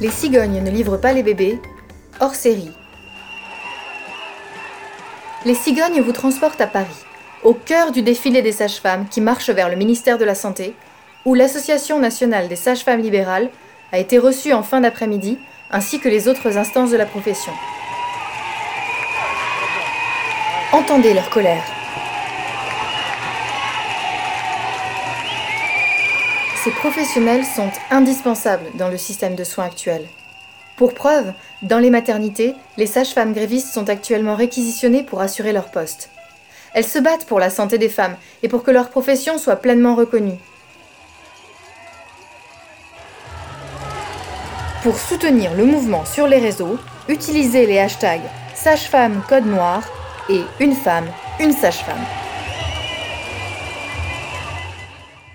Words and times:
Les 0.00 0.10
cigognes 0.10 0.60
ne 0.60 0.70
livrent 0.70 1.00
pas 1.00 1.12
les 1.12 1.22
bébés, 1.22 1.60
hors 2.20 2.34
série. 2.34 2.72
Les 5.44 5.54
cigognes 5.54 6.00
vous 6.00 6.12
transportent 6.12 6.60
à 6.60 6.66
Paris, 6.66 7.04
au 7.44 7.54
cœur 7.54 7.92
du 7.92 8.02
défilé 8.02 8.42
des 8.42 8.50
sages-femmes 8.50 9.06
qui 9.08 9.20
marche 9.20 9.50
vers 9.50 9.68
le 9.68 9.76
ministère 9.76 10.18
de 10.18 10.24
la 10.24 10.34
Santé, 10.34 10.74
où 11.24 11.34
l'Association 11.34 12.00
nationale 12.00 12.48
des 12.48 12.56
sages-femmes 12.56 13.00
libérales 13.00 13.50
a 13.92 13.98
été 13.98 14.18
reçue 14.18 14.52
en 14.52 14.64
fin 14.64 14.80
d'après-midi, 14.80 15.38
ainsi 15.70 16.00
que 16.00 16.08
les 16.08 16.26
autres 16.26 16.58
instances 16.58 16.90
de 16.90 16.96
la 16.96 17.06
profession. 17.06 17.52
Entendez 20.72 21.14
leur 21.14 21.30
colère. 21.30 21.73
Ces 26.64 26.70
professionnels 26.70 27.44
sont 27.44 27.70
indispensables 27.90 28.70
dans 28.76 28.88
le 28.88 28.96
système 28.96 29.34
de 29.34 29.44
soins 29.44 29.66
actuel. 29.66 30.06
Pour 30.78 30.94
preuve, 30.94 31.34
dans 31.60 31.78
les 31.78 31.90
maternités, 31.90 32.54
les 32.78 32.86
sages-femmes 32.86 33.34
grévistes 33.34 33.74
sont 33.74 33.90
actuellement 33.90 34.34
réquisitionnées 34.34 35.02
pour 35.02 35.20
assurer 35.20 35.52
leur 35.52 35.70
poste. 35.70 36.08
Elles 36.72 36.86
se 36.86 36.98
battent 36.98 37.26
pour 37.26 37.38
la 37.38 37.50
santé 37.50 37.76
des 37.76 37.90
femmes 37.90 38.16
et 38.42 38.48
pour 38.48 38.62
que 38.62 38.70
leur 38.70 38.88
profession 38.88 39.36
soit 39.36 39.56
pleinement 39.56 39.94
reconnue. 39.94 40.38
Pour 44.82 44.96
soutenir 44.96 45.52
le 45.52 45.66
mouvement 45.66 46.06
sur 46.06 46.26
les 46.26 46.38
réseaux, 46.38 46.78
utilisez 47.10 47.66
les 47.66 47.78
hashtags 47.78 48.30
sage-femme 48.54 49.22
code 49.28 49.44
noir 49.44 49.82
et 50.30 50.40
une 50.60 50.74
femme, 50.74 51.08
une 51.40 51.52
sage-femme. 51.52 52.06